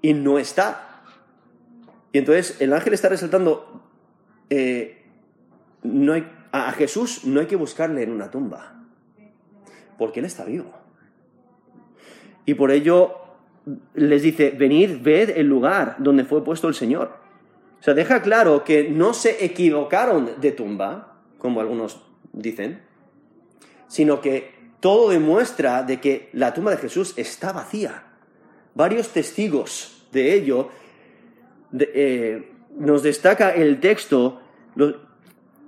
[0.00, 0.87] y no está.
[2.12, 3.82] Y entonces el ángel está resaltando,
[4.50, 5.04] eh,
[5.82, 8.84] no hay, a Jesús no hay que buscarle en una tumba,
[9.98, 10.72] porque Él está vivo.
[12.46, 13.14] Y por ello
[13.94, 17.16] les dice, venid, ved el lugar donde fue puesto el Señor.
[17.78, 22.82] O sea, deja claro que no se equivocaron de tumba, como algunos dicen,
[23.86, 28.04] sino que todo demuestra de que la tumba de Jesús está vacía.
[28.74, 30.70] Varios testigos de ello
[31.72, 34.40] eh, nos destaca el texto,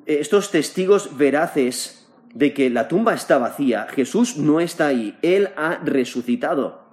[0.07, 5.81] estos testigos veraces de que la tumba está vacía, Jesús no está ahí, Él ha
[5.85, 6.85] resucitado.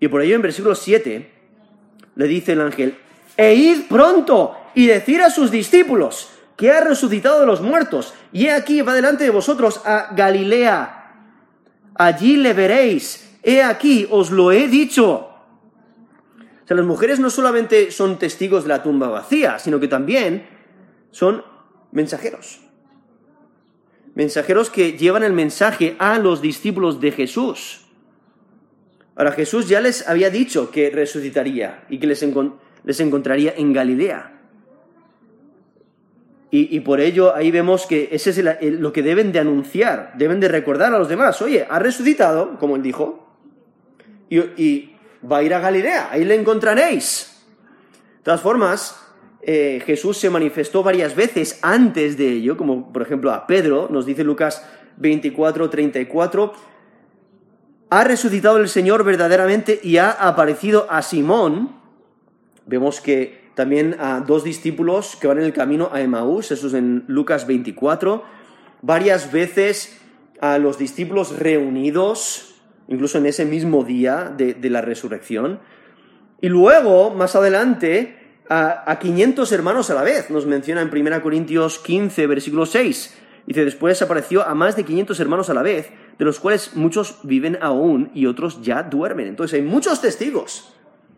[0.00, 1.30] Y por ello en versículo 7
[2.16, 2.96] le dice el ángel,
[3.36, 8.46] e id pronto y decir a sus discípulos que ha resucitado de los muertos, y
[8.46, 11.14] he aquí va delante de vosotros a Galilea,
[11.94, 15.31] allí le veréis, he aquí os lo he dicho.
[16.64, 20.46] O sea, las mujeres no solamente son testigos de la tumba vacía, sino que también
[21.10, 21.44] son
[21.90, 22.60] mensajeros.
[24.14, 27.86] Mensajeros que llevan el mensaje a los discípulos de Jesús.
[29.16, 34.38] Ahora Jesús ya les había dicho que resucitaría y que les, encontraría en Galilea.
[36.54, 40.48] Y, por ello ahí vemos que ese es lo que deben de anunciar, deben de
[40.48, 43.26] recordar a los demás, oye, ha resucitado, como él dijo,
[44.28, 44.91] y,
[45.30, 47.42] va a ir a Galilea, ahí le encontraréis.
[48.18, 49.02] De todas formas,
[49.42, 54.06] eh, Jesús se manifestó varias veces antes de ello, como por ejemplo a Pedro, nos
[54.06, 54.64] dice Lucas
[54.98, 56.52] 24, 34,
[57.90, 61.76] ha resucitado el Señor verdaderamente y ha aparecido a Simón.
[62.66, 66.74] Vemos que también a dos discípulos que van en el camino a Emaús, eso es
[66.74, 68.24] en Lucas 24,
[68.80, 70.00] varias veces
[70.40, 72.51] a los discípulos reunidos,
[72.88, 75.60] incluso en ese mismo día de, la resurrección,
[76.40, 81.22] y luego, más adelante, a, a, 500 hermanos a la vez, nos menciona en 1
[81.22, 83.18] Corintios 15, versículo 6.
[83.46, 87.18] Dice, después apareció a más de 500 hermanos a la vez, de los cuales muchos
[87.22, 89.26] viven aún y otros ya duermen.
[89.26, 90.74] Entonces hay muchos testigos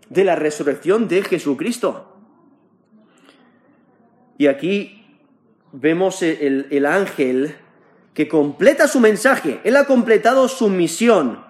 [0.09, 2.17] de la resurrección de Jesucristo.
[4.39, 5.05] Y aquí
[5.73, 7.57] vemos el, el ángel
[8.15, 9.61] que completa su mensaje.
[9.65, 11.44] Él ha completado su misión.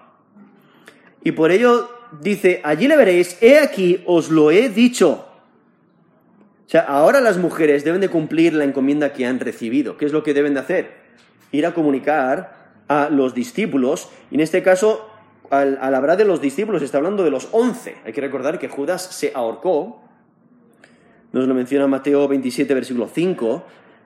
[1.25, 1.89] Y por ello
[2.21, 5.25] dice, allí le veréis, he aquí, os lo he dicho.
[6.67, 9.97] O sea, ahora las mujeres deben de cumplir la encomienda que han recibido.
[9.97, 10.91] ¿Qué es lo que deben de hacer?
[11.51, 14.07] Ir a comunicar a los discípulos.
[14.29, 15.09] Y en este caso,
[15.49, 17.95] al, hablar de los discípulos, está hablando de los once.
[18.05, 20.03] Hay que recordar que Judas se ahorcó.
[21.31, 23.65] Nos lo menciona Mateo 27, versículo 5.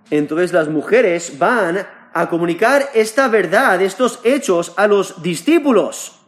[0.10, 6.19] Entonces las mujeres van a comunicar esta verdad, estos hechos, a los discípulos.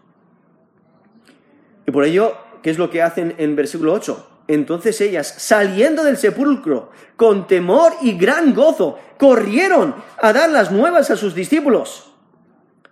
[1.92, 4.44] Y por ello, ¿qué es lo que hacen en versículo 8?
[4.48, 11.12] Entonces ellas, saliendo del sepulcro, con temor y gran gozo, corrieron a dar las nuevas
[11.12, 12.14] a sus discípulos.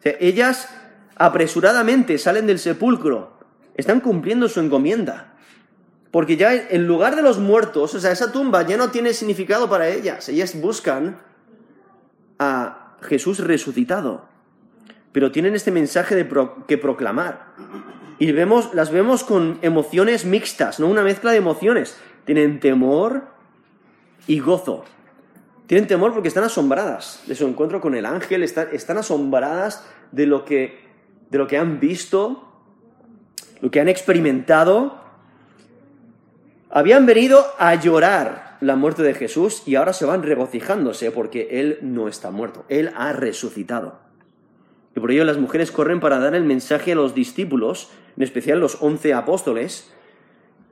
[0.03, 0.67] ellas
[1.15, 3.39] apresuradamente salen del sepulcro,
[3.75, 5.33] están cumpliendo su encomienda.
[6.11, 9.69] Porque ya en lugar de los muertos, o sea, esa tumba ya no tiene significado
[9.69, 10.27] para ellas.
[10.27, 11.21] Ellas buscan
[12.37, 14.27] a Jesús resucitado.
[15.13, 16.27] Pero tienen este mensaje
[16.67, 17.53] que proclamar.
[18.19, 20.87] Y vemos, las vemos con emociones mixtas, ¿no?
[20.87, 21.97] Una mezcla de emociones.
[22.25, 23.23] Tienen temor
[24.27, 24.83] y gozo.
[25.67, 30.43] Tienen temor porque están asombradas de su encuentro con el ángel, están, asombradas de lo,
[30.43, 30.79] que,
[31.29, 32.51] de lo que han visto,
[33.61, 34.99] lo que han experimentado.
[36.69, 41.79] Habían venido a llorar la muerte de Jesús y ahora se van regocijándose porque Él
[41.81, 44.08] no está muerto, Él ha resucitado.
[44.99, 48.59] Y por ello las mujeres corren para dar el mensaje a los discípulos, en especial
[48.59, 49.89] los once apóstoles.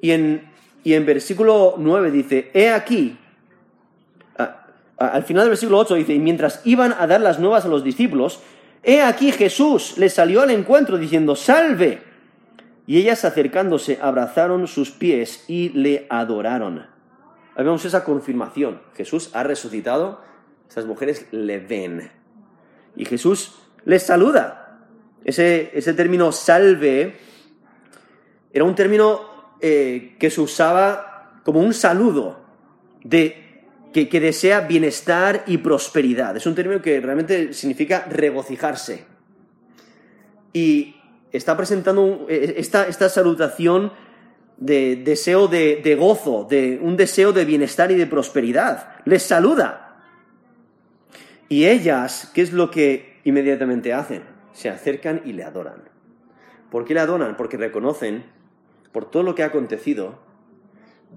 [0.02, 0.52] Y en,
[0.84, 3.18] y en versículo 9 dice, he aquí,
[4.98, 7.86] al final del versículo 8 dice, y mientras iban a dar las nuevas a los
[7.86, 8.42] discípulos,
[8.84, 12.02] he aquí Jesús les salió al encuentro diciendo, salve.
[12.86, 16.80] Y ellas acercándose abrazaron sus pies y le adoraron.
[17.56, 18.82] Ahí vemos esa confirmación.
[18.94, 20.20] Jesús ha resucitado,
[20.70, 22.12] esas mujeres le ven.
[22.98, 23.56] Y Jesús
[23.88, 24.80] les saluda.
[25.24, 27.16] Ese, ese término salve
[28.52, 32.46] era un término eh, que se usaba como un saludo
[33.04, 33.64] de
[33.94, 36.36] que, que desea bienestar y prosperidad.
[36.36, 39.06] Es un término que realmente significa regocijarse.
[40.52, 40.96] Y
[41.32, 43.94] está presentando un- eh, esta, esta salutación
[44.58, 48.96] de deseo de, de gozo, de un deseo de bienestar y de prosperidad.
[49.06, 50.02] Les saluda.
[51.48, 54.24] Y ellas, ¿qué es lo que inmediatamente hacen?
[54.54, 55.84] Se acercan y le adoran.
[56.72, 57.36] ¿Por qué le adoran?
[57.36, 58.24] Porque reconocen,
[58.94, 60.20] por todo lo que ha acontecido,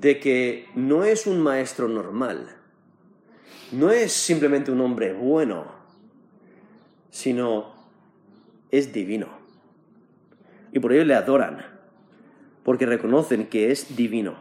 [0.01, 2.49] de que no es un maestro normal,
[3.71, 5.67] no es simplemente un hombre bueno,
[7.11, 7.75] sino
[8.73, 9.29] es divino.
[10.73, 11.65] Y por ello le adoran,
[12.65, 14.35] porque reconocen que es divino.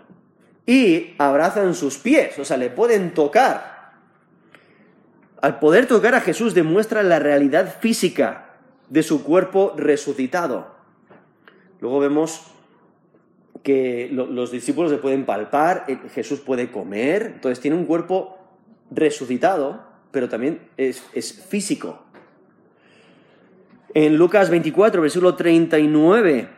[0.65, 3.78] Y abrazan sus pies, o sea, le pueden tocar.
[5.41, 8.55] Al poder tocar a Jesús demuestra la realidad física
[8.89, 10.75] de su cuerpo resucitado.
[11.79, 12.41] Luego vemos
[13.63, 18.37] que lo- los discípulos le pueden palpar, eh, Jesús puede comer, entonces tiene un cuerpo
[18.91, 22.03] resucitado, pero también es, es físico.
[23.93, 26.49] En Lucas 24, versículo 39,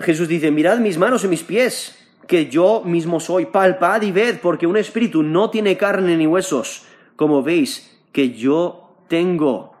[0.00, 1.97] Jesús dice, mirad mis manos y mis pies,
[2.28, 6.84] que yo mismo soy, palpad y ved, porque un espíritu no tiene carne ni huesos,
[7.16, 9.72] como veis que yo tengo.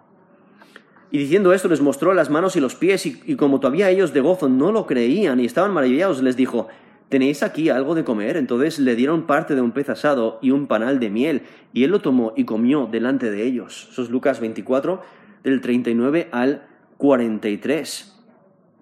[1.10, 4.20] Y diciendo esto les mostró las manos y los pies, y, como todavía ellos de
[4.20, 6.68] gozo no lo creían y estaban maravillados, les dijo,
[7.10, 8.38] ¿tenéis aquí algo de comer?
[8.38, 11.42] Entonces le dieron parte de un pez asado y un panal de miel,
[11.74, 13.88] y él lo tomó y comió delante de ellos.
[13.92, 15.02] Eso es Lucas 24,
[15.44, 18.14] del 39 al 43.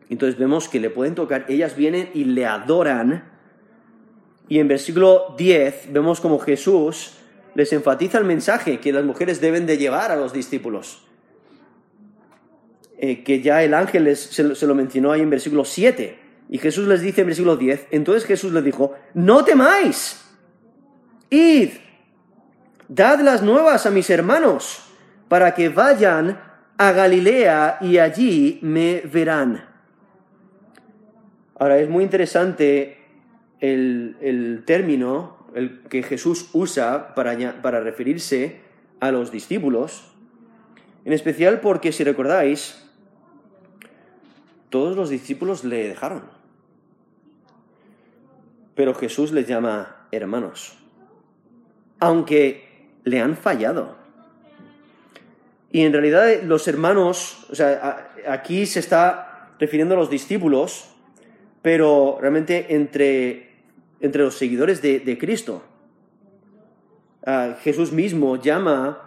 [0.08, 3.35] Entonces vemos que le pueden tocar, ellas vienen y le adoran.
[4.48, 7.14] Y en versículo 10 vemos como Jesús
[7.54, 11.02] les enfatiza el mensaje que las mujeres deben de llevar a los discípulos.
[12.98, 16.18] Eh, que ya el ángel se, se lo mencionó ahí en versículo 7.
[16.48, 20.22] Y Jesús les dice en versículo 10, entonces Jesús les dijo, no temáis,
[21.28, 21.70] id,
[22.88, 24.84] dad las nuevas a mis hermanos,
[25.28, 26.40] para que vayan
[26.78, 29.64] a Galilea y allí me verán.
[31.58, 33.05] Ahora, es muy interesante
[33.60, 38.60] el, el término el que Jesús usa para, para referirse
[39.00, 40.12] a los discípulos,
[41.04, 42.82] en especial porque, si recordáis,
[44.68, 46.24] todos los discípulos le dejaron.
[48.74, 50.76] Pero Jesús les llama hermanos,
[52.00, 53.96] aunque le han fallado.
[55.70, 60.95] Y en realidad los hermanos, o sea, aquí se está refiriendo a los discípulos,
[61.66, 63.50] pero realmente entre,
[63.98, 65.64] entre los seguidores de, de Cristo.
[67.26, 69.02] Ah, Jesús mismo llama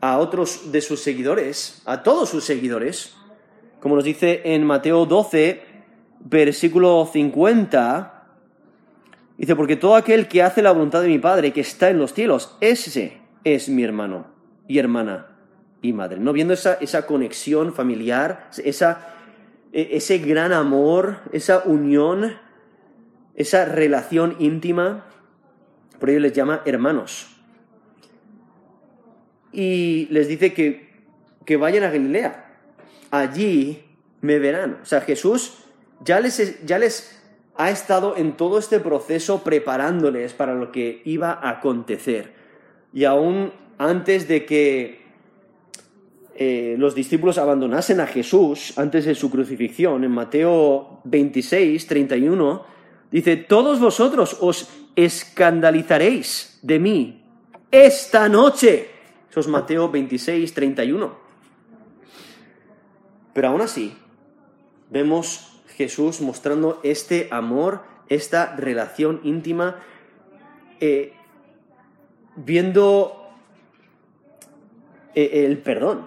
[0.00, 3.14] a otros de sus seguidores, a todos sus seguidores,
[3.80, 5.60] como nos dice en Mateo 12,
[6.20, 8.28] versículo 50,
[9.36, 12.14] dice, porque todo aquel que hace la voluntad de mi Padre que está en los
[12.14, 14.26] cielos, ese es mi hermano
[14.66, 15.36] y hermana
[15.82, 16.18] y madre.
[16.18, 16.32] ¿No?
[16.32, 19.19] Viendo esa, esa conexión familiar, esa,
[19.72, 22.36] ese gran amor, esa unión,
[23.34, 25.06] esa relación íntima,
[25.98, 27.28] por ello les llama hermanos.
[29.52, 30.90] Y les dice que,
[31.44, 32.58] que vayan a Galilea.
[33.10, 33.84] Allí
[34.20, 34.78] me verán.
[34.82, 35.58] O sea, Jesús
[36.04, 37.20] ya les, ya les
[37.56, 42.32] ha estado en todo este proceso preparándoles para lo que iba a acontecer.
[42.92, 44.99] Y aún antes de que
[46.34, 52.64] eh, los discípulos abandonasen a Jesús antes de su crucifixión, en Mateo 26, 31,
[53.10, 57.24] dice, todos vosotros os escandalizaréis de mí
[57.70, 58.88] esta noche.
[59.30, 61.14] Eso es Mateo 26, 31.
[63.32, 63.96] Pero aún así,
[64.90, 69.76] vemos Jesús mostrando este amor, esta relación íntima,
[70.80, 71.12] eh,
[72.36, 73.28] viendo
[75.14, 76.06] eh, el perdón,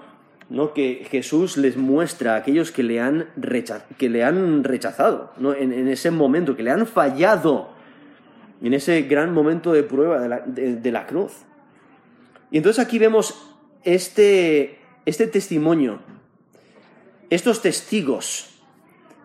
[0.50, 0.74] ¿no?
[0.74, 5.54] que Jesús les muestra a aquellos que le han, recha- que le han rechazado ¿no?
[5.54, 7.70] en, en ese momento, que le han fallado,
[8.62, 11.34] en ese gran momento de prueba de la, de- la cruz.
[12.52, 16.00] Y entonces aquí vemos este, este testimonio,
[17.30, 18.50] estos testigos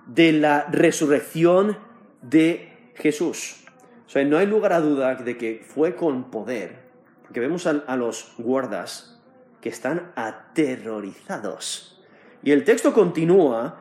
[0.06, 1.76] de la resurrección
[2.22, 3.64] de Jesús.
[4.06, 6.78] O sea, no hay lugar a duda de que fue con poder,
[7.22, 9.17] porque vemos a, a los guardas
[9.60, 12.00] que están aterrorizados.
[12.42, 13.80] Y el texto continúa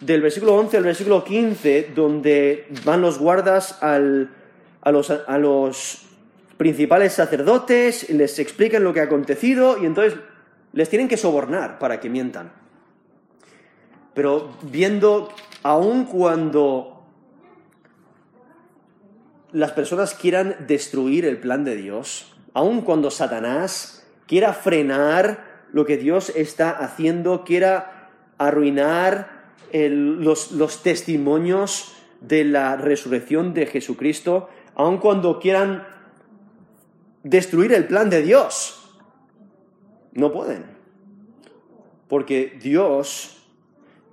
[0.00, 4.30] del versículo 11 al versículo 15, donde van los guardas al-
[4.82, 6.06] a, los, a los
[6.56, 10.18] principales sacerdotes, les explican lo que ha acontecido y entonces
[10.72, 12.52] les tienen que sobornar para que mientan.
[14.14, 15.28] Pero viendo,
[15.62, 17.04] aun cuando
[19.52, 23.99] las personas quieran destruir el plan de Dios, aun cuando Satanás
[24.30, 33.66] quiera frenar lo que Dios está haciendo, quiera arruinar los, testimonios de la resurrección de
[33.66, 35.84] Jesucristo, aun cuando quieran
[37.24, 38.96] destruir el plan de Dios,
[40.12, 40.64] no pueden.
[42.06, 43.36] Porque Dios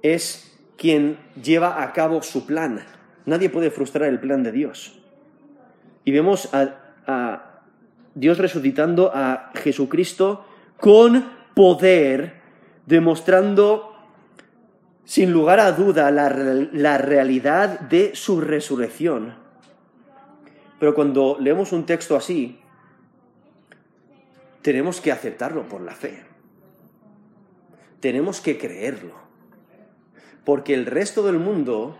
[0.01, 2.83] es quien lleva a cabo su plan.
[3.27, 4.99] Nadie puede frustrar el plan de Dios.
[6.05, 7.46] Y vemos a,
[8.17, 10.43] Dios resucitando a Jesucristo
[10.79, 12.41] con poder,
[12.87, 13.93] demostrando
[15.05, 19.35] sin lugar a duda la, la, realidad de su resurrección.
[20.79, 22.59] Pero cuando leemos un texto así,
[24.63, 26.23] tenemos que aceptarlo por la fe.
[27.99, 29.13] Tenemos que creerlo.
[30.43, 31.99] Porque el resto del mundo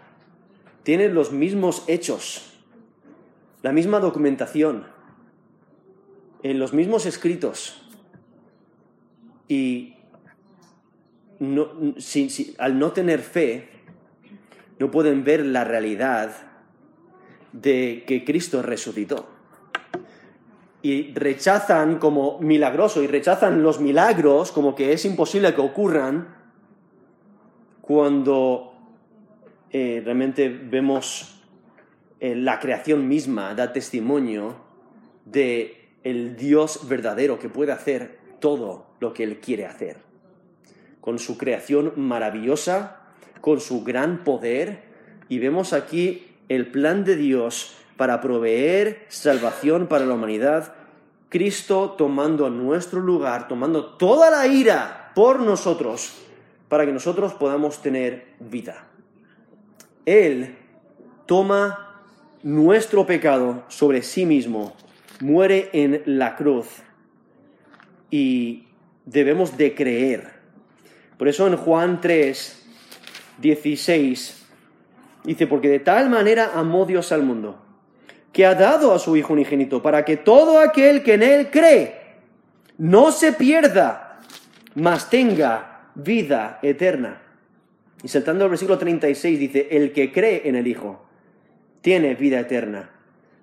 [0.82, 2.60] tiene los mismos hechos,
[3.62, 4.97] la misma documentación,
[6.50, 7.82] en los mismos escritos.
[9.50, 9.96] Y
[12.58, 13.70] al no tener fe,
[14.80, 16.32] no pueden ver la realidad
[17.52, 19.28] de que Cristo resucitó.
[20.82, 26.34] Y rechazan como milagroso y rechazan los milagros como que es imposible que ocurran
[27.82, 28.74] cuando
[29.72, 31.42] eh, realmente vemos
[32.22, 34.56] eh, la creación misma da testimonio
[35.26, 35.77] de
[36.10, 39.98] el Dios verdadero que puede hacer todo lo que Él quiere hacer.
[41.02, 43.02] Con su creación maravillosa,
[43.42, 44.84] con su gran poder,
[45.28, 50.76] y vemos aquí el plan de Dios para proveer salvación para la humanidad,
[51.28, 56.14] Cristo tomando nuestro lugar, tomando toda la ira por nosotros,
[56.70, 58.88] para que nosotros podamos tener vida.
[60.06, 60.56] Él
[61.26, 62.02] toma
[62.44, 64.74] nuestro pecado sobre sí mismo,
[65.20, 66.68] muere en la cruz
[68.10, 68.68] y
[69.06, 70.32] debemos de creer.
[71.18, 72.66] Por eso en Juan 3,
[73.40, 74.46] 16
[75.24, 77.62] dice, porque de tal manera amó Dios al mundo,
[78.32, 81.96] que ha dado a su Hijo unigénito, para que todo aquel que en Él cree
[82.78, 84.20] no se pierda,
[84.76, 87.22] mas tenga vida eterna.
[88.04, 91.04] Y saltando al versículo 36 dice, el que cree en el Hijo
[91.82, 92.92] tiene vida eterna,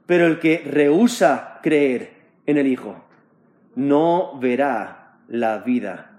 [0.07, 2.13] pero el que rehúsa creer
[2.47, 3.05] en el Hijo
[3.75, 6.19] no verá la vida,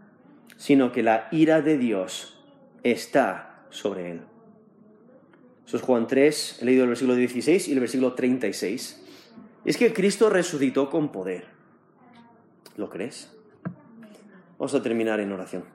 [0.58, 2.44] sino que la ira de Dios
[2.84, 4.22] está sobre él.
[5.66, 9.04] Eso es Juan 3, he leído el versículo 16 y el versículo 36.
[9.66, 11.46] Es que Cristo resucitó con poder.
[12.78, 13.32] ¿Lo crees?
[14.60, 15.75] Vamos a terminar en oración.